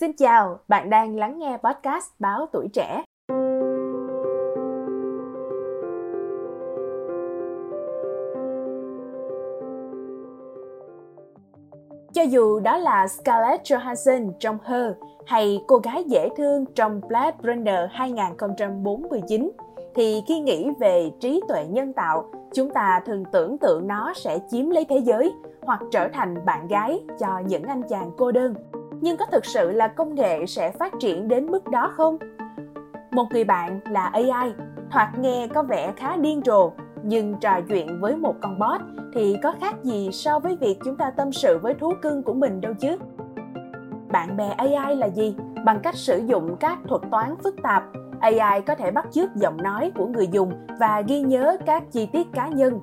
[0.00, 3.02] Xin chào, bạn đang lắng nghe podcast Báo Tuổi Trẻ.
[12.12, 14.92] Cho dù đó là Scarlett Johansson trong Her
[15.26, 19.50] hay cô gái dễ thương trong Blade Runner 2049,
[19.94, 24.38] thì khi nghĩ về trí tuệ nhân tạo, chúng ta thường tưởng tượng nó sẽ
[24.50, 28.54] chiếm lấy thế giới hoặc trở thành bạn gái cho những anh chàng cô đơn
[29.00, 32.18] nhưng có thực sự là công nghệ sẽ phát triển đến mức đó không?
[33.10, 34.52] Một người bạn là ai
[34.90, 36.72] thoạt nghe có vẻ khá điên rồ,
[37.02, 38.80] nhưng trò chuyện với một con bot
[39.14, 42.34] thì có khác gì so với việc chúng ta tâm sự với thú cưng của
[42.34, 42.96] mình đâu chứ?
[44.12, 45.36] Bạn bè ai là gì?
[45.64, 47.84] Bằng cách sử dụng các thuật toán phức tạp
[48.20, 52.06] ai có thể bắt chước giọng nói của người dùng và ghi nhớ các chi
[52.06, 52.80] tiết cá nhân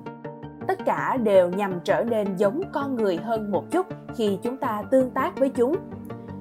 [0.68, 4.82] tất cả đều nhằm trở nên giống con người hơn một chút khi chúng ta
[4.90, 5.76] tương tác với chúng.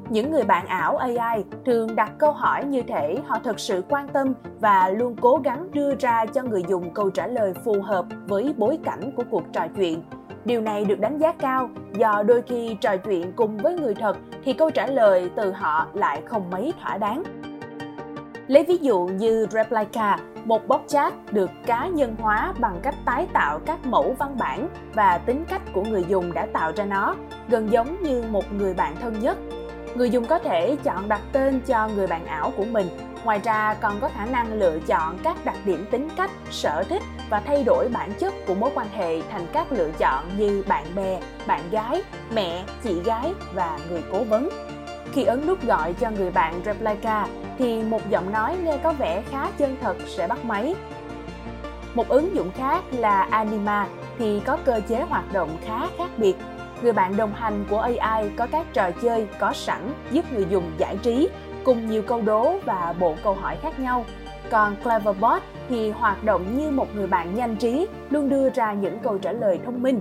[0.09, 4.07] Những người bạn ảo ai thường đặt câu hỏi như thể họ thực sự quan
[4.07, 8.05] tâm và luôn cố gắng đưa ra cho người dùng câu trả lời phù hợp
[8.27, 10.03] với bối cảnh của cuộc trò chuyện.
[10.45, 14.17] Điều này được đánh giá cao do đôi khi trò chuyện cùng với người thật
[14.43, 17.23] thì câu trả lời từ họ lại không mấy thỏa đáng
[18.47, 23.27] lấy ví dụ như replica, một bot chat được cá nhân hóa bằng cách tái
[23.33, 27.15] tạo các mẫu văn bản và tính cách của người dùng đã tạo ra nó,
[27.49, 29.37] gần giống như một người bạn thân nhất.
[29.95, 32.87] Người dùng có thể chọn đặt tên cho người bạn ảo của mình.
[33.23, 37.03] Ngoài ra, còn có khả năng lựa chọn các đặc điểm tính cách, sở thích
[37.29, 40.85] và thay đổi bản chất của mối quan hệ thành các lựa chọn như bạn
[40.95, 44.49] bè, bạn gái, mẹ, chị gái và người cố vấn
[45.15, 47.27] khi ấn nút gọi cho người bạn replica
[47.57, 50.75] thì một giọng nói nghe có vẻ khá chân thật sẽ bắt máy
[51.93, 53.87] một ứng dụng khác là anima
[54.19, 56.35] thì có cơ chế hoạt động khá khác biệt
[56.81, 60.71] người bạn đồng hành của AI có các trò chơi có sẵn giúp người dùng
[60.77, 61.29] giải trí
[61.65, 64.05] cùng nhiều câu đố và bộ câu hỏi khác nhau.
[64.51, 68.99] Còn Cleverbot thì hoạt động như một người bạn nhanh trí, luôn đưa ra những
[68.99, 69.99] câu trả lời thông minh.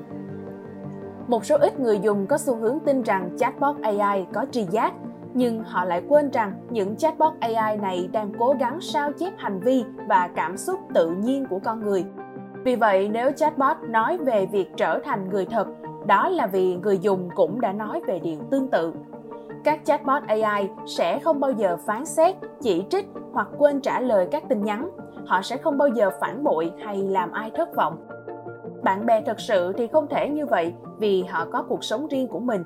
[1.28, 4.92] Một số ít người dùng có xu hướng tin rằng chatbot AI có tri giác,
[5.34, 9.60] nhưng họ lại quên rằng những chatbot AI này đang cố gắng sao chép hành
[9.60, 12.04] vi và cảm xúc tự nhiên của con người.
[12.64, 15.66] Vì vậy, nếu chatbot nói về việc trở thành người thật
[16.06, 18.92] đó là vì người dùng cũng đã nói về điều tương tự.
[19.64, 24.28] Các chatbot ai sẽ không bao giờ phán xét chỉ trích hoặc quên trả lời
[24.30, 24.90] các tin nhắn.
[25.26, 27.96] Họ sẽ không bao giờ phản bội hay làm ai thất vọng
[28.84, 32.28] bạn bè thật sự thì không thể như vậy vì họ có cuộc sống riêng
[32.28, 32.62] của mình.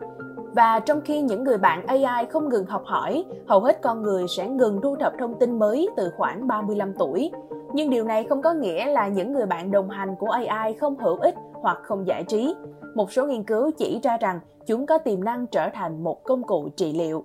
[0.55, 4.25] Và trong khi những người bạn AI không ngừng học hỏi, hầu hết con người
[4.37, 7.31] sẽ ngừng thu thập thông tin mới từ khoảng 35 tuổi.
[7.73, 10.99] Nhưng điều này không có nghĩa là những người bạn đồng hành của AI không
[10.99, 12.55] hữu ích hoặc không giải trí.
[12.95, 16.43] Một số nghiên cứu chỉ ra rằng chúng có tiềm năng trở thành một công
[16.43, 17.25] cụ trị liệu.